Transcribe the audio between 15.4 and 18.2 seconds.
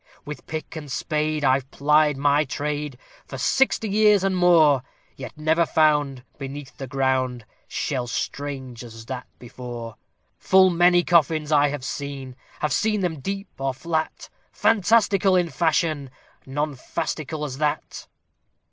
fashion none fantastical as that."